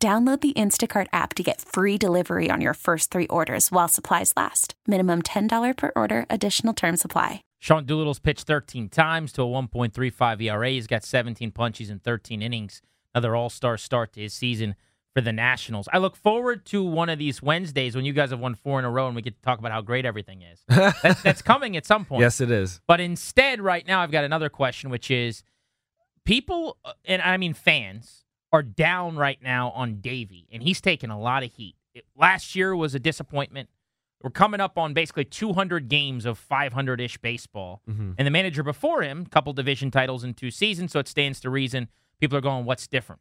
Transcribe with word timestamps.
Download 0.00 0.40
the 0.40 0.52
Instacart 0.52 1.08
app 1.12 1.34
to 1.34 1.42
get 1.42 1.60
free 1.60 1.98
delivery 1.98 2.50
on 2.50 2.60
your 2.60 2.74
first 2.74 3.10
three 3.10 3.26
orders 3.26 3.72
while 3.72 3.88
supplies 3.88 4.32
last. 4.36 4.74
Minimum 4.86 5.22
$10 5.22 5.76
per 5.76 5.90
order, 5.96 6.24
additional 6.30 6.72
term 6.72 6.96
supply. 6.96 7.42
Sean 7.58 7.84
Doolittle's 7.84 8.20
pitched 8.20 8.46
13 8.46 8.90
times 8.90 9.32
to 9.32 9.42
a 9.42 9.46
1.35 9.46 10.40
ERA. 10.40 10.70
He's 10.70 10.86
got 10.86 11.02
17 11.02 11.50
punches 11.50 11.90
in 11.90 11.98
13 11.98 12.42
innings. 12.42 12.80
Another 13.12 13.34
all 13.34 13.50
star 13.50 13.76
start 13.76 14.12
to 14.12 14.20
his 14.20 14.32
season 14.32 14.76
for 15.14 15.20
the 15.20 15.32
Nationals. 15.32 15.88
I 15.92 15.98
look 15.98 16.14
forward 16.14 16.64
to 16.66 16.84
one 16.84 17.08
of 17.08 17.18
these 17.18 17.42
Wednesdays 17.42 17.96
when 17.96 18.04
you 18.04 18.12
guys 18.12 18.30
have 18.30 18.38
won 18.38 18.54
four 18.54 18.78
in 18.78 18.84
a 18.84 18.90
row 18.90 19.08
and 19.08 19.16
we 19.16 19.22
get 19.22 19.34
to 19.34 19.42
talk 19.42 19.58
about 19.58 19.72
how 19.72 19.80
great 19.80 20.04
everything 20.04 20.42
is. 20.42 20.62
that's, 21.02 21.22
that's 21.22 21.42
coming 21.42 21.76
at 21.76 21.84
some 21.84 22.04
point. 22.04 22.20
Yes, 22.20 22.40
it 22.40 22.52
is. 22.52 22.80
But 22.86 23.00
instead, 23.00 23.60
right 23.60 23.84
now, 23.84 24.00
I've 24.00 24.12
got 24.12 24.22
another 24.22 24.48
question, 24.48 24.90
which 24.90 25.10
is 25.10 25.42
people, 26.24 26.76
uh, 26.84 26.92
and 27.04 27.20
I 27.20 27.36
mean 27.36 27.54
fans, 27.54 28.26
are 28.52 28.62
down 28.62 29.16
right 29.16 29.42
now 29.42 29.70
on 29.70 30.00
Davey, 30.00 30.46
and 30.50 30.62
he's 30.62 30.80
taking 30.80 31.10
a 31.10 31.18
lot 31.18 31.42
of 31.42 31.52
heat. 31.52 31.76
It, 31.94 32.04
last 32.16 32.54
year 32.54 32.74
was 32.74 32.94
a 32.94 32.98
disappointment. 32.98 33.68
We're 34.22 34.30
coming 34.30 34.60
up 34.60 34.78
on 34.78 34.94
basically 34.94 35.24
200 35.24 35.88
games 35.88 36.24
of 36.24 36.38
500 36.38 37.00
ish 37.00 37.18
baseball. 37.18 37.82
Mm-hmm. 37.88 38.12
And 38.18 38.26
the 38.26 38.30
manager 38.30 38.62
before 38.62 39.02
him, 39.02 39.26
couple 39.26 39.52
division 39.52 39.90
titles 39.90 40.24
in 40.24 40.34
two 40.34 40.50
seasons, 40.50 40.92
so 40.92 40.98
it 40.98 41.08
stands 41.08 41.40
to 41.40 41.50
reason 41.50 41.88
people 42.20 42.36
are 42.36 42.42
going, 42.42 42.64
what's 42.64 42.86
different? 42.86 43.20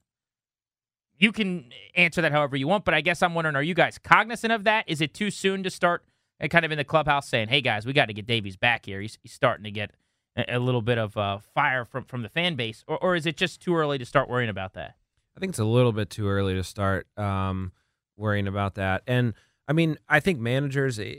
You 1.20 1.32
can 1.32 1.72
answer 1.96 2.22
that 2.22 2.32
however 2.32 2.56
you 2.56 2.68
want, 2.68 2.86
but 2.86 2.94
I 2.94 3.02
guess 3.02 3.24
I'm 3.24 3.34
wondering, 3.34 3.56
are 3.56 3.64
you 3.64 3.74
guys 3.74 3.98
cognizant 3.98 4.54
of 4.54 4.64
that? 4.66 4.86
Is 4.88 5.02
it 5.02 5.14
too 5.14 5.32
soon 5.32 5.64
to 5.64 5.70
start 5.70 6.04
uh, 6.42 6.48
kind 6.48 6.64
of 6.64 6.72
in 6.72 6.78
the 6.78 6.84
clubhouse 6.84 7.28
saying, 7.28 7.48
hey 7.48 7.62
guys, 7.62 7.86
we 7.86 7.94
got 7.94 8.06
to 8.06 8.14
get 8.14 8.28
Davey's 8.28 8.56
back 8.56 8.86
here? 8.86 9.02
He's, 9.02 9.18
he's 9.22 9.34
starting 9.34 9.64
to 9.64 9.72
get 9.72 9.92
a, 10.36 10.58
a 10.58 10.60
little 10.60 10.84
bit 10.84 10.98
of 10.98 11.18
uh, 11.18 11.40
fire 11.40 11.86
from, 11.86 12.06
from 12.06 12.22
the 12.22 12.30
fan 12.30 12.56
base, 12.56 12.84
or, 12.88 12.98
or 13.04 13.16
is 13.16 13.26
it 13.26 13.36
just 13.36 13.62
too 13.62 13.76
early 13.76 13.98
to 13.98 14.06
start 14.06 14.30
worrying 14.30 14.50
about 14.50 14.74
that? 14.74 14.96
I 15.38 15.40
think 15.40 15.52
it's 15.52 15.60
a 15.60 15.66
little 15.66 15.92
bit 15.92 16.10
too 16.10 16.28
early 16.28 16.56
to 16.56 16.64
start 16.64 17.06
um, 17.16 17.72
worrying 18.18 18.48
about 18.48 18.74
that. 18.76 19.04
And 19.06 19.36
I 19.68 19.74
mean, 19.74 19.98
I 20.10 20.20
think 20.20 20.40
managers, 20.40 20.98
eh, 20.98 21.14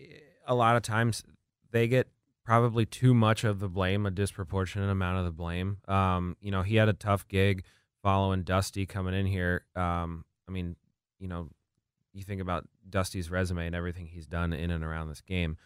a 0.44 0.56
lot 0.56 0.74
of 0.74 0.82
times, 0.82 1.22
they 1.70 1.86
get 1.86 2.08
probably 2.44 2.84
too 2.84 3.14
much 3.14 3.44
of 3.44 3.60
the 3.60 3.68
blame, 3.68 4.06
a 4.06 4.10
disproportionate 4.10 4.90
amount 4.90 5.18
of 5.18 5.24
the 5.24 5.30
blame. 5.30 5.78
Um, 5.86 6.36
you 6.40 6.50
know, 6.50 6.62
he 6.62 6.74
had 6.74 6.88
a 6.88 6.94
tough 6.94 7.28
gig 7.28 7.62
following 8.02 8.42
Dusty 8.42 8.86
coming 8.86 9.14
in 9.14 9.26
here. 9.26 9.64
Um, 9.76 10.24
I 10.48 10.50
mean, 10.50 10.74
you 11.20 11.28
know, 11.28 11.50
you 12.12 12.24
think 12.24 12.40
about 12.40 12.66
Dusty's 12.88 13.30
resume 13.30 13.66
and 13.66 13.76
everything 13.76 14.06
he's 14.06 14.26
done 14.26 14.52
in 14.52 14.72
and 14.72 14.82
around 14.82 15.10
this 15.10 15.20
game. 15.20 15.58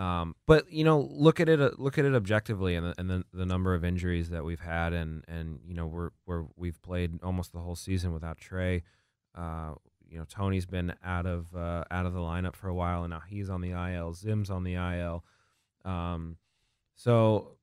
Um, 0.00 0.34
but 0.46 0.72
you 0.72 0.82
know, 0.82 1.06
look 1.12 1.40
at 1.40 1.50
it. 1.50 1.60
Uh, 1.60 1.72
look 1.76 1.98
at 1.98 2.06
it 2.06 2.14
objectively, 2.14 2.74
and 2.74 2.86
the, 2.86 2.94
and 2.96 3.10
the, 3.10 3.24
the 3.34 3.44
number 3.44 3.74
of 3.74 3.84
injuries 3.84 4.30
that 4.30 4.46
we've 4.46 4.60
had, 4.60 4.94
and 4.94 5.22
and 5.28 5.60
you 5.66 5.74
know, 5.74 5.86
we're 5.86 6.08
we're 6.24 6.46
we've 6.56 6.80
played 6.80 7.22
almost 7.22 7.52
the 7.52 7.58
whole 7.58 7.76
season 7.76 8.14
without 8.14 8.38
Trea. 8.38 8.80
Uh, 9.34 9.74
you 10.08 10.18
know, 10.18 10.24
Tony's 10.24 10.64
been 10.64 10.94
out 11.04 11.26
of 11.26 11.54
uh, 11.54 11.84
out 11.90 12.06
of 12.06 12.14
the 12.14 12.18
lineup 12.18 12.56
for 12.56 12.68
a 12.68 12.74
while, 12.74 13.04
and 13.04 13.10
now 13.10 13.20
he's 13.28 13.50
on 13.50 13.60
the 13.60 13.72
IL. 13.72 14.14
Zim's 14.14 14.48
on 14.48 14.64
the 14.64 14.74
IL. 14.74 15.22
Um, 15.84 16.38
so, 16.96 17.58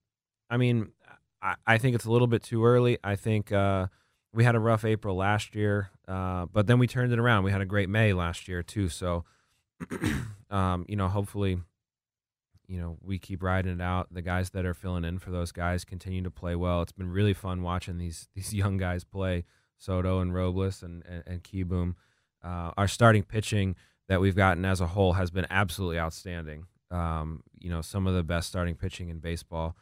I 0.48 0.58
mean, 0.58 0.92
I, 1.42 1.56
I 1.66 1.78
think 1.80 1.96
it's 1.96 2.06
a 2.06 2.12
little 2.12 2.28
bit 2.28 2.44
too 2.44 2.64
early. 2.64 3.00
I 3.04 3.16
think 3.16 3.52
uh, 3.52 3.88
we 4.32 4.44
had 4.44 4.54
a 4.54 4.60
rough 4.60 4.86
April 4.86 5.16
last 5.16 5.56
year, 5.56 5.90
uh, 6.08 6.46
but 6.46 6.68
then 6.68 6.78
we 6.78 6.86
turned 6.86 7.12
it 7.12 7.18
around. 7.18 7.46
We 7.46 7.52
had 7.52 7.62
a 7.62 7.66
great 7.66 7.90
May 7.90 8.14
last 8.14 8.48
year 8.48 8.62
too. 8.62 8.90
So, 8.90 9.26
um, 10.52 10.86
you 10.88 10.96
know, 10.96 11.08
hopefully 11.08 11.58
you 12.68 12.80
know, 12.80 12.98
we 13.02 13.18
keep 13.18 13.42
riding 13.42 13.80
it 13.80 13.82
out. 13.82 14.08
The 14.12 14.22
guys 14.22 14.50
that 14.52 14.66
are 14.66 14.74
filling 14.74 15.06
in 15.06 15.20
for 15.20 15.32
those 15.32 15.52
guys 15.52 15.86
continue 15.86 16.22
to 16.24 16.32
play 16.32 16.56
well. 16.56 16.82
It's 16.82 16.92
been 16.92 17.10
really 17.10 17.34
fun 17.34 17.64
watching 17.64 17.98
these 17.98 18.28
these 18.36 18.54
young 18.54 18.78
guys 18.78 19.04
play. 19.04 19.46
Soto 19.78 20.20
and 20.20 20.34
Robles 20.34 20.84
and 20.84 21.04
and, 21.08 21.24
and 21.26 21.44
Kieboom. 21.44 21.96
Uh, 22.44 22.72
our 22.78 22.88
starting 22.88 23.24
pitching 23.24 23.76
that 24.08 24.22
we've 24.22 24.36
gotten 24.36 24.66
as 24.66 24.82
a 24.82 24.88
whole 24.88 25.14
has 25.14 25.32
been 25.32 25.48
absolutely 25.50 26.00
outstanding. 26.00 26.66
Um, 26.92 27.44
you 27.60 27.70
know, 27.70 27.82
some 27.82 28.08
of 28.08 28.14
the 28.16 28.24
best 28.24 28.48
starting 28.48 28.76
pitching 28.76 29.10
in 29.10 29.20
baseball. 29.20 29.76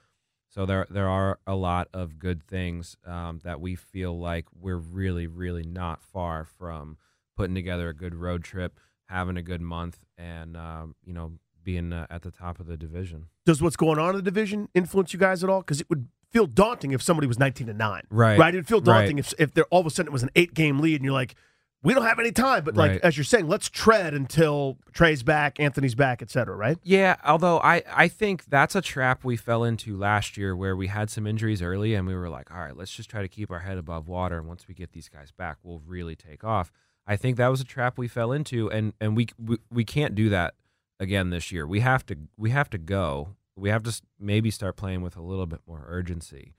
So 0.50 0.66
there 0.66 0.88
there 0.90 1.10
are 1.10 1.40
a 1.48 1.56
lot 1.56 1.90
of 1.94 2.20
good 2.20 2.44
things 2.44 2.96
um, 3.06 3.40
that 3.44 3.60
we 3.60 3.76
feel 3.76 4.18
like 4.18 4.46
we're 4.58 4.78
really 4.78 5.28
really 5.28 5.64
not 5.64 6.04
far 6.04 6.46
from 6.46 6.98
putting 7.36 7.56
together 7.56 7.90
a 7.90 7.94
good 7.94 8.16
road 8.16 8.44
trip, 8.44 8.80
having 9.08 9.38
a 9.38 9.42
good 9.42 9.62
month, 9.62 10.00
and 10.18 10.56
um, 10.56 10.96
you 11.04 11.14
know 11.14 11.34
being 11.66 11.92
uh, 11.92 12.08
at 12.10 12.22
the 12.22 12.32
top 12.32 12.60
of 12.62 12.68
the 12.68 12.78
division. 12.78 13.26
Does 13.46 13.62
what's 13.62 13.76
going 13.76 14.00
on 14.00 14.12
in 14.12 14.16
the 14.16 14.22
division 14.22 14.70
influence 14.74 15.12
you 15.12 15.20
guys 15.20 15.44
at 15.44 15.50
all? 15.50 15.60
Because 15.60 15.82
it 15.82 15.90
would 15.90 16.08
feel 16.32 16.46
daunting 16.48 16.92
if 16.92 17.02
somebody 17.02 17.28
was 17.28 17.38
19 17.40 17.68
to 17.68 17.74
9. 17.74 18.04
Right. 18.10 18.40
Right. 18.40 18.54
It'd 18.56 18.68
feel 18.68 18.80
daunting 18.80 19.18
Right. 19.18 19.26
if, 19.26 19.34
if 19.38 19.54
there 19.54 19.66
all 19.66 19.82
of 19.82 19.86
a 19.86 19.90
sudden 19.90 20.10
it 20.10 20.14
was 20.14 20.24
an 20.24 20.30
eight 20.36 20.54
game 20.54 20.80
lead 20.80 20.96
and 20.96 21.04
you're 21.04 21.14
like, 21.14 21.36
we 21.84 21.94
don't 21.94 22.04
have 22.06 22.18
any 22.20 22.32
time. 22.32 22.64
But 22.64 22.76
like, 22.76 22.92
Right. 22.92 23.02
as 23.02 23.16
you're 23.16 23.24
saying, 23.24 23.48
let's 23.48 23.70
tread 23.70 24.14
until 24.16 24.78
Trea's 24.94 25.22
back, 25.24 25.60
Anthony's 25.60 25.94
back, 25.96 26.22
et 26.22 26.32
cetera, 26.32 26.56
right? 26.56 26.78
Yeah, 26.84 27.16
although 27.24 27.60
I, 27.60 27.84
I 27.94 28.08
think 28.08 28.46
that's 28.46 28.76
a 28.76 28.82
trap 28.82 29.24
we 29.24 29.38
fell 29.38 29.64
into 29.64 29.96
last 29.96 30.36
year 30.36 30.56
where 30.56 30.76
we 30.76 30.88
had 30.88 31.10
some 31.12 31.28
injuries 31.28 31.62
early 31.62 31.94
and 31.94 32.08
we 32.08 32.16
were 32.16 32.30
like, 32.30 32.50
all 32.52 32.60
right, 32.60 32.76
let's 32.76 32.92
just 32.92 33.10
try 33.10 33.22
to 33.22 33.28
keep 33.28 33.52
our 33.52 33.60
head 33.60 33.78
above 33.78 34.08
water. 34.08 34.38
And 34.40 34.48
once 34.48 34.68
we 34.68 34.74
get 34.74 34.94
these 34.94 35.10
guys 35.10 35.32
back, 35.32 35.58
we'll 35.64 35.82
really 35.86 36.16
take 36.16 36.44
off. 36.44 36.72
I 37.08 37.18
think 37.18 37.38
that 37.38 37.50
was 37.50 37.62
a 37.62 37.66
trap 37.66 38.00
we 38.00 38.08
fell 38.08 38.32
into, 38.32 38.68
and, 38.72 38.94
and 39.00 39.16
we, 39.16 39.28
we 39.38 39.58
we 39.70 39.86
can't 39.86 40.16
do 40.16 40.30
that 40.30 40.56
again 41.00 41.30
this 41.30 41.52
year. 41.52 41.68
We 41.68 41.80
have 41.82 42.06
to 42.08 42.18
we 42.38 42.50
have 42.52 42.70
to 42.72 42.78
go. 42.78 43.36
We 43.56 43.70
have 43.70 43.84
to 43.84 44.02
maybe 44.20 44.52
start 44.52 44.76
playing 44.76 45.02
with 45.02 45.16
a 45.16 45.22
little 45.22 45.46
bit 45.46 45.62
more 45.68 45.86
urgency. 45.88 46.56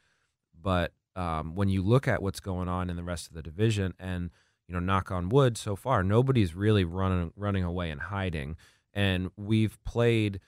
But 0.60 0.92
um, 1.14 1.54
when 1.54 1.68
you 1.68 1.82
look 1.82 2.08
at 2.08 2.22
what's 2.22 2.40
going 2.40 2.68
on 2.68 2.90
in 2.90 2.96
the 2.96 3.02
rest 3.02 3.28
of 3.28 3.34
the 3.34 3.42
division, 3.42 3.94
and 3.98 4.30
you 4.68 4.74
know, 4.74 4.80
knock 4.80 5.10
on 5.10 5.28
wood, 5.28 5.56
so 5.56 5.76
far 5.76 6.02
nobody's 6.02 6.54
really 6.54 6.84
running 6.84 7.32
running 7.36 7.64
away 7.64 7.90
and 7.90 8.00
hiding, 8.02 8.56
and 8.92 9.30
we've 9.36 9.82
played. 9.84 10.40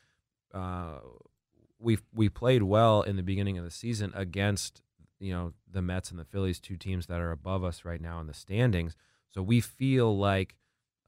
Uh, 0.52 1.00
we've 1.78 2.02
we 2.14 2.28
played 2.28 2.62
well 2.62 3.02
in 3.02 3.16
the 3.16 3.22
beginning 3.22 3.58
of 3.58 3.64
the 3.64 3.70
season 3.70 4.12
against 4.14 4.82
you 5.20 5.32
know 5.32 5.52
the 5.70 5.82
Mets 5.82 6.10
and 6.10 6.18
the 6.18 6.24
Phillies, 6.24 6.60
two 6.60 6.76
teams 6.76 7.06
that 7.06 7.20
are 7.20 7.30
above 7.30 7.64
us 7.64 7.84
right 7.84 8.00
now 8.00 8.20
in 8.20 8.26
the 8.26 8.34
standings. 8.34 8.96
So 9.30 9.42
we 9.42 9.60
feel 9.60 10.16
like 10.16 10.56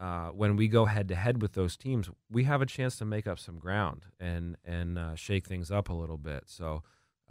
uh, 0.01 0.29
when 0.31 0.57
we 0.57 0.67
go 0.67 0.87
head 0.87 1.07
to 1.09 1.15
head 1.15 1.41
with 1.43 1.53
those 1.53 1.77
teams, 1.77 2.11
we 2.31 2.45
have 2.45 2.63
a 2.63 2.67
chance 2.67 2.97
to 2.99 3.05
make 3.05 3.27
up 3.27 3.39
some 3.39 3.59
ground 3.59 4.07
and 4.19 4.57
and 4.65 4.99
uh, 4.99 5.15
shake 5.15 5.47
things 5.47 5.71
up 5.71 5.89
a 5.89 5.95
little 5.95 6.19
bit. 6.19 6.45
So. 6.47 6.83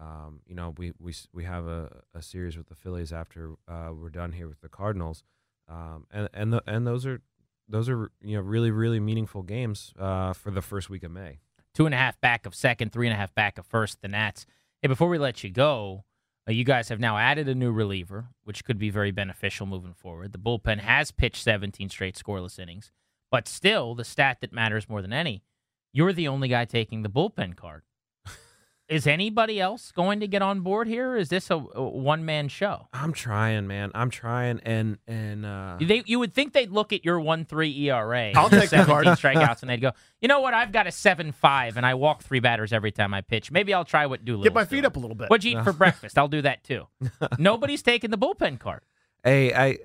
Um, 0.01 0.39
you 0.47 0.55
know, 0.55 0.73
we, 0.77 0.93
we 0.97 1.13
we 1.33 1.43
have 1.43 1.67
a, 1.67 2.03
a 2.15 2.21
series 2.21 2.55
with 2.55 2.67
the 2.69 2.75
Phillies 2.75 3.11
after 3.11 3.55
uh, 3.67 3.89
we're 3.93 4.09
done 4.09 4.31
here 4.31 4.47
with 4.47 4.61
the 4.61 4.69
Cardinals, 4.69 5.23
um, 5.67 6.05
and 6.09 6.29
and 6.33 6.53
the, 6.53 6.63
and 6.65 6.87
those 6.87 7.05
are 7.05 7.19
those 7.67 7.89
are 7.89 8.09
you 8.21 8.37
know 8.37 8.41
really 8.41 8.71
really 8.71 9.01
meaningful 9.01 9.43
games 9.43 9.91
uh, 9.99 10.31
for 10.31 10.51
the 10.51 10.61
first 10.61 10.89
week 10.89 11.03
of 11.03 11.11
May. 11.11 11.39
two 11.73 11.85
and 11.85 11.93
a 11.93 11.97
half 11.97 12.17
back 12.21 12.45
of 12.45 12.55
second, 12.55 12.93
three 12.93 13.07
and 13.07 13.13
a 13.13 13.17
half 13.17 13.35
back 13.35 13.57
of 13.57 13.65
first, 13.65 14.01
the 14.01 14.07
Nats. 14.07 14.45
Hey, 14.81 14.87
before 14.87 15.09
we 15.09 15.17
let 15.17 15.43
you 15.43 15.49
go, 15.49 16.05
you 16.55 16.63
guys 16.63 16.89
have 16.89 16.99
now 16.99 17.17
added 17.17 17.47
a 17.47 17.55
new 17.55 17.71
reliever, 17.71 18.29
which 18.43 18.63
could 18.63 18.79
be 18.79 18.89
very 18.89 19.11
beneficial 19.11 19.65
moving 19.65 19.93
forward. 19.93 20.31
The 20.31 20.39
bullpen 20.39 20.79
has 20.79 21.11
pitched 21.11 21.43
17 21.43 21.89
straight 21.89 22.15
scoreless 22.15 22.59
innings, 22.59 22.91
but 23.31 23.47
still, 23.47 23.95
the 23.95 24.03
stat 24.03 24.37
that 24.41 24.53
matters 24.53 24.89
more 24.89 25.01
than 25.01 25.13
any, 25.13 25.43
you're 25.93 26.13
the 26.13 26.27
only 26.27 26.47
guy 26.47 26.65
taking 26.65 27.03
the 27.03 27.09
bullpen 27.09 27.55
card. 27.55 27.83
Is 28.89 29.05
anybody 29.05 29.61
else 29.61 29.91
going 29.91 30.19
to 30.21 30.27
get 30.27 30.41
on 30.41 30.61
board 30.61 30.87
here? 30.87 31.11
Or 31.11 31.17
is 31.17 31.29
this 31.29 31.51
a, 31.51 31.55
a 31.55 31.81
one 31.83 32.25
man 32.25 32.47
show? 32.47 32.87
I'm 32.91 33.13
trying, 33.13 33.67
man. 33.67 33.91
I'm 33.93 34.09
trying, 34.09 34.59
and 34.63 34.97
and 35.07 35.45
uh, 35.45 35.77
They, 35.79 36.01
you 36.07 36.17
would 36.17 36.33
think 36.33 36.53
they'd 36.53 36.71
look 36.71 36.91
at 36.91 37.05
your 37.05 37.19
one 37.19 37.45
three 37.45 37.71
ERA, 37.87 38.31
I'll 38.35 38.49
take 38.49 38.69
the 38.71 38.83
17 38.83 38.85
card. 38.85 39.05
strikeouts, 39.19 39.61
and 39.61 39.69
they'd 39.69 39.79
go, 39.79 39.91
you 40.21 40.27
know 40.27 40.39
what? 40.41 40.55
I've 40.55 40.71
got 40.71 40.87
a 40.87 40.91
seven 40.91 41.31
five, 41.31 41.77
and 41.77 41.85
I 41.85 41.93
walk 41.93 42.23
three 42.23 42.39
batters 42.39 42.73
every 42.73 42.91
time 42.91 43.13
I 43.13 43.21
pitch. 43.21 43.51
Maybe 43.51 43.75
I'll 43.75 43.85
try 43.85 44.07
what 44.07 44.25
Doolittle. 44.25 44.43
Get 44.45 44.53
my 44.55 44.65
feet 44.65 44.85
up 44.85 44.95
a 44.95 44.99
little 44.99 45.15
bit. 45.15 45.29
What'd 45.29 45.43
you 45.43 45.59
eat 45.59 45.63
for 45.63 45.73
breakfast? 45.83 46.17
I'll 46.17 46.27
do 46.27 46.41
that 46.41 46.63
too. 46.63 46.87
Nobody's 47.37 47.83
taking 47.83 48.09
the 48.09 48.17
bullpen 48.17 48.59
card. 48.59 48.81
hey, 49.23 49.53
I, 49.53 49.65
I- 49.67 49.77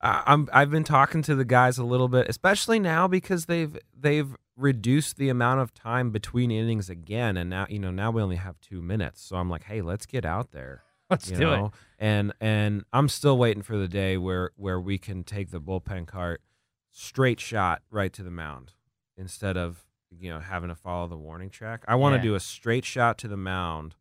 I'm 0.00 0.48
I've 0.52 0.70
been 0.70 0.84
talking 0.84 1.22
to 1.22 1.34
the 1.34 1.44
guys 1.44 1.78
a 1.78 1.84
little 1.84 2.08
bit, 2.08 2.28
especially 2.28 2.78
now 2.78 3.08
because 3.08 3.46
they've 3.46 3.76
they've 3.98 4.34
reduced 4.56 5.16
the 5.16 5.28
amount 5.28 5.60
of 5.60 5.72
time 5.74 6.10
between 6.10 6.50
innings 6.50 6.88
again, 6.90 7.36
and 7.36 7.50
now 7.50 7.66
you 7.68 7.78
know 7.78 7.90
now 7.90 8.10
we 8.10 8.22
only 8.22 8.36
have 8.36 8.60
two 8.60 8.80
minutes. 8.82 9.20
So 9.22 9.36
I'm 9.36 9.50
like, 9.50 9.64
hey, 9.64 9.82
let's 9.82 10.06
get 10.06 10.24
out 10.24 10.52
there. 10.52 10.82
Let's 11.10 11.30
you 11.30 11.36
do 11.36 11.42
know? 11.44 11.66
it. 11.66 11.72
And 11.98 12.32
and 12.40 12.84
I'm 12.92 13.08
still 13.08 13.38
waiting 13.38 13.62
for 13.62 13.76
the 13.78 13.88
day 13.88 14.18
where 14.18 14.50
where 14.56 14.78
we 14.78 14.98
can 14.98 15.24
take 15.24 15.50
the 15.50 15.60
bullpen 15.60 16.06
cart 16.06 16.42
straight 16.90 17.40
shot 17.40 17.80
right 17.90 18.12
to 18.12 18.22
the 18.22 18.30
mound 18.30 18.72
instead 19.16 19.56
of 19.56 19.84
you 20.10 20.28
know 20.30 20.38
having 20.40 20.68
to 20.68 20.74
follow 20.74 21.08
the 21.08 21.16
warning 21.16 21.48
track. 21.48 21.82
I 21.88 21.94
want 21.94 22.12
to 22.12 22.18
Yeah. 22.18 22.22
do 22.32 22.34
a 22.34 22.40
straight 22.40 22.84
shot 22.84 23.16
to 23.18 23.28
the 23.28 23.38
mound 23.38 23.94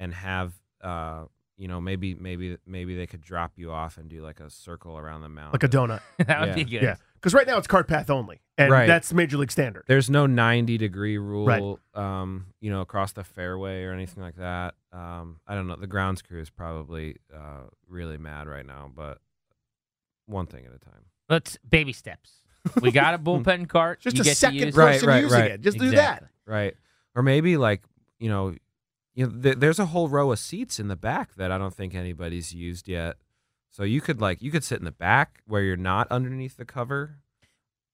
and 0.00 0.12
have 0.12 0.54
uh 0.82 1.26
you 1.60 1.68
know 1.68 1.78
maybe 1.80 2.14
maybe 2.14 2.56
maybe 2.66 2.96
they 2.96 3.06
could 3.06 3.20
drop 3.20 3.52
you 3.56 3.70
off 3.70 3.98
and 3.98 4.08
do 4.08 4.22
like 4.22 4.40
a 4.40 4.48
circle 4.48 4.96
around 4.96 5.20
the 5.20 5.28
mound. 5.28 5.52
Like 5.52 5.62
a 5.62 5.68
donut. 5.68 6.00
that 6.26 6.40
would 6.40 6.48
Yeah. 6.48 6.54
be 6.54 6.64
good. 6.64 6.82
Yeah. 6.82 6.96
Because 7.14 7.34
right 7.34 7.46
now 7.46 7.58
it's 7.58 7.66
cart 7.66 7.86
path 7.86 8.08
only. 8.08 8.40
And 8.56 8.72
Right. 8.72 8.86
that's 8.86 9.12
major 9.12 9.36
league 9.36 9.50
standard. 9.52 9.84
There's 9.86 10.08
no 10.08 10.24
90 10.26 10.78
degree 10.78 11.18
rule, 11.18 11.44
Right. 11.46 11.62
um, 11.94 12.46
you 12.62 12.70
know, 12.70 12.80
across 12.80 13.12
the 13.12 13.24
fairway 13.24 13.84
or 13.84 13.92
anything 13.92 14.22
like 14.22 14.36
that. 14.36 14.74
Um, 14.90 15.40
I 15.46 15.54
don't 15.54 15.66
know. 15.68 15.76
The 15.76 15.86
grounds 15.86 16.22
crew 16.22 16.40
is 16.40 16.48
probably 16.48 17.16
uh, 17.34 17.64
really 17.86 18.16
mad 18.16 18.48
right 18.48 18.64
now, 18.64 18.90
but 18.94 19.18
one 20.24 20.46
thing 20.46 20.64
at 20.64 20.72
a 20.74 20.78
time. 20.78 21.04
Let's 21.28 21.58
baby 21.68 21.92
steps. 21.92 22.32
We 22.80 22.90
got 22.90 23.12
a 23.12 23.18
bullpen 23.26 23.68
cart. 23.68 24.00
Just 24.00 24.16
you 24.16 24.22
a 24.22 24.24
get 24.24 24.30
to 24.30 24.36
second 24.36 24.58
use. 24.58 24.74
Right, 24.74 24.92
person 24.94 25.08
right, 25.08 25.22
using 25.22 25.40
right. 25.40 25.50
it. 25.50 25.60
Just 25.60 25.76
do 25.78 25.90
that. 25.90 26.24
Right. 26.46 26.74
Or 27.14 27.22
maybe 27.22 27.58
like, 27.58 27.82
you 28.18 28.30
know, 28.30 28.54
you 29.14 29.26
know, 29.26 29.42
th- 29.42 29.56
there's 29.58 29.78
a 29.78 29.86
whole 29.86 30.08
row 30.08 30.30
of 30.32 30.38
seats 30.38 30.78
in 30.78 30.88
the 30.88 30.96
back 30.96 31.34
that 31.36 31.50
I 31.52 31.58
don't 31.58 31.74
think 31.74 31.94
anybody's 31.94 32.54
used 32.54 32.88
yet. 32.88 33.16
So 33.70 33.82
you 33.84 34.00
could 34.00 34.20
like 34.20 34.42
you 34.42 34.50
could 34.50 34.64
sit 34.64 34.78
in 34.78 34.84
the 34.84 34.90
back 34.92 35.40
where 35.46 35.62
you're 35.62 35.76
not 35.76 36.08
underneath 36.10 36.56
the 36.56 36.64
cover. 36.64 37.18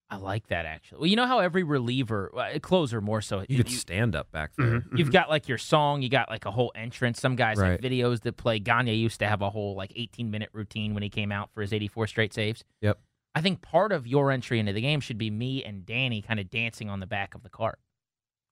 I 0.09 0.17
like 0.17 0.47
that 0.49 0.67
actually. 0.67 0.99
Well, 1.01 1.07
you 1.09 1.17
know 1.17 1.27
how 1.27 1.41
every 1.41 1.65
reliever, 1.65 2.31
uh, 2.37 2.59
closer 2.61 3.01
more 3.01 3.21
so, 3.21 3.45
You 3.49 3.57
could 3.57 3.71
stand 3.71 4.15
up 4.15 4.31
back 4.31 4.53
there. 4.57 4.81
Mhm. 4.83 4.97
You've 4.99 5.11
got 5.11 5.29
like 5.29 5.49
your 5.49 5.59
song, 5.59 6.01
you 6.01 6.09
got 6.09 6.31
like 6.31 6.45
a 6.47 6.53
whole 6.53 6.71
entrance. 6.77 7.21
Some 7.21 7.35
guys 7.35 7.59
Right. 7.59 7.73
have 7.73 7.81
videos 7.81 8.21
that 8.21 8.37
play. 8.37 8.61
Gagne 8.61 8.95
used 8.95 9.19
to 9.19 9.27
have 9.27 9.43
a 9.43 9.51
whole 9.51 9.75
like 9.75 9.93
18 9.97 10.31
minute 10.31 10.51
routine 10.53 10.95
when 10.95 11.03
he 11.03 11.09
came 11.11 11.33
out 11.33 11.51
for 11.53 11.61
his 11.61 11.73
84 11.73 12.07
straight 12.07 12.33
saves. 12.33 12.63
Yep. 12.83 13.01
I 13.35 13.41
think 13.41 13.61
part 13.63 13.91
of 13.93 14.07
your 14.07 14.31
entry 14.31 14.61
into 14.61 14.73
the 14.73 14.81
game 14.81 15.01
should 15.01 15.19
be 15.19 15.29
me 15.31 15.63
and 15.65 15.85
Danny 15.85 16.23
kind 16.23 16.39
of 16.41 16.49
dancing 16.51 16.89
on 16.89 17.01
the 17.01 17.07
back 17.07 17.35
of 17.35 17.43
the 17.43 17.51
cart. 17.51 17.81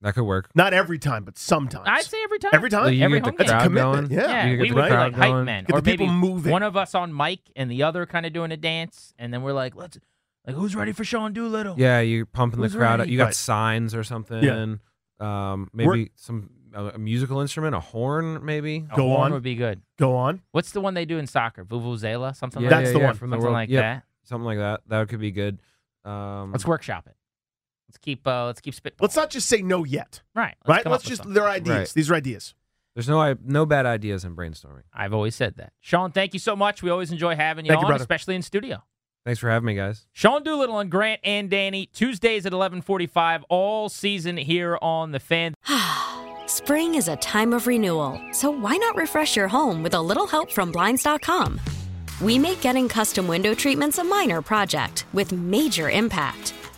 That 0.05 0.15
could 0.15 0.23
work. 0.25 0.51
Not 0.55 0.73
every 0.75 0.99
time, 1.01 1.25
but 1.25 1.37
sometimes. 1.37 1.87
I'd 1.89 2.05
say 2.05 2.23
every 2.23 2.39
time. 2.39 2.51
Every 2.53 2.71
time? 2.71 2.85
So 2.85 2.91
you 2.91 3.05
every 3.05 3.21
get 3.21 3.25
the 3.25 3.31
home 3.31 3.37
That's 3.39 3.51
a 3.51 3.53
game. 3.69 3.73
crowd 3.73 3.83
commitment. 3.95 4.09
going. 4.11 4.21
Yeah. 4.21 4.29
Yeah, 4.29 4.45
You 4.45 4.51
we 4.51 4.57
get 4.69 4.75
would 4.75 4.83
the 4.85 4.87
be 4.87 4.91
crowd 4.95 5.13
like 5.13 5.15
hype 5.15 5.31
going. 5.33 5.45
men, 5.47 5.65
Get 5.65 5.69
the 5.69 5.75
or 5.75 5.83
maybe 5.83 5.97
people 5.97 6.13
moving. 6.15 6.53
one 6.53 6.63
of 6.63 6.77
us 6.77 6.95
on 6.95 7.17
mic 7.17 7.41
and 7.57 7.71
the 7.71 7.83
other 7.83 8.07
kind 8.07 8.27
of 8.27 8.33
doing 8.33 8.53
a 8.53 8.57
dance, 8.57 9.13
and 9.19 9.33
then 9.35 9.43
we're 9.43 9.53
like, 9.55 9.75
"Let's 9.75 9.99
like 10.47 10.55
who's 10.55 10.77
ready 10.77 10.93
for 10.93 11.05
Sean 11.05 11.33
Doolittle?" 11.33 11.75
Yeah, 11.79 12.01
you're 12.01 12.27
pumping 12.27 12.61
Who's 12.61 12.73
the 12.75 12.79
crowd. 12.79 12.93
up. 12.95 12.99
ready? 13.01 13.13
You 13.13 13.19
got 13.19 13.25
Right. 13.25 13.35
signs 13.35 13.95
or 13.95 14.05
something. 14.05 14.43
Yeah. 14.45 14.75
Um, 15.21 15.71
maybe 15.73 16.11
some 16.17 16.51
a, 16.75 16.85
a 16.89 16.99
musical 16.99 17.41
instrument, 17.41 17.75
a 17.75 17.81
horn, 17.81 18.45
maybe. 18.45 18.85
A 18.93 18.97
Go 18.97 19.05
horn 19.09 19.21
on. 19.27 19.33
would 19.33 19.43
be 19.43 19.55
good. 19.55 19.81
Go 19.99 20.17
on. 20.17 20.43
What's 20.53 20.73
the 20.73 20.81
one 20.83 20.93
they 20.95 21.05
do 21.07 21.17
in 21.19 21.27
soccer? 21.27 21.65
Vuvuzela, 21.65 22.37
something 22.37 22.61
Yeah, 22.63 22.69
like 22.69 22.79
That's 22.79 22.89
yeah, 22.89 22.93
the 22.93 22.99
yeah, 22.99 23.07
one. 23.07 23.15
from 23.15 23.31
the 23.31 23.37
something 23.37 23.45
world. 23.45 23.55
like 23.55 23.69
yep, 23.71 23.83
that. 23.83 24.03
something 24.25 24.45
like 24.45 24.59
that. 24.59 24.81
That 24.89 25.09
could 25.09 25.21
be 25.21 25.31
good. 25.31 25.61
Um, 26.05 26.53
Let's 26.53 26.67
workshop 26.67 27.07
it. 27.07 27.15
Let's 27.95 27.99
keep 28.05 28.27
uh, 28.27 28.47
let's 28.47 28.61
keep 28.61 28.75
spitballing. 28.75 29.03
Let's 29.03 29.15
not 29.17 29.31
just 29.31 29.49
say 29.49 29.63
no 29.63 29.85
yet. 29.85 30.21
right. 30.35 30.57
Let's 30.67 30.85
right? 30.85 30.91
Let's 30.91 31.05
just, 31.05 31.19
something. 31.19 31.33
they're 31.35 31.47
ideas. 31.49 31.77
Right. 31.79 31.93
These 31.95 32.11
are 32.11 32.15
ideas. 32.17 32.55
There's 32.97 33.09
no 33.09 33.21
i- 33.21 33.37
no 33.45 33.67
bad 33.67 33.87
ideas 33.87 34.25
in 34.25 34.35
brainstorming. 34.35 34.83
I've 34.93 35.15
always 35.15 35.37
said 35.37 35.57
that. 35.59 35.73
Sean, 35.81 36.11
thank 36.11 36.33
you 36.33 36.41
so 36.41 36.57
much. 36.57 36.83
We 36.83 36.91
always 36.91 37.13
enjoy 37.13 37.37
having 37.37 37.65
you 37.67 37.71
Thank 37.71 37.83
you, 37.83 37.87
on, 37.87 37.91
brother. 37.93 38.03
especially 38.03 38.35
in 38.35 38.43
studio. 38.43 38.83
Thanks 39.25 39.39
for 39.41 39.49
having 39.49 39.67
me, 39.67 39.75
guys. 39.75 40.07
Sean 40.13 40.43
Doolittle 40.43 40.79
and 40.81 40.91
Grant 40.91 41.21
and 41.25 41.49
Danny, 41.49 41.87
Tuesdays 41.87 42.45
at 42.47 42.53
1145 42.53 43.45
all 43.49 43.89
season 43.89 44.37
here 44.37 44.77
on 44.83 45.13
The 45.13 45.21
Fan. 45.21 45.55
Spring 46.47 46.95
is 46.97 47.09
a 47.09 47.17
time 47.17 47.53
of 47.55 47.67
renewal, 47.67 48.21
so 48.33 48.51
why 48.51 48.77
not 48.77 48.97
refresh 48.97 49.35
your 49.37 49.49
home 49.49 49.83
with 49.83 49.95
a 49.95 50.01
little 50.03 50.27
help 50.27 50.51
from 50.53 50.71
Blinds.com? 50.73 51.61
We 52.21 52.39
make 52.39 52.61
getting 52.61 52.89
custom 52.89 53.27
window 53.27 53.55
treatments 53.55 53.99
a 53.99 54.05
minor 54.05 54.43
project 54.43 55.07
with 55.13 55.33
major 55.33 55.89
impact. 55.91 56.53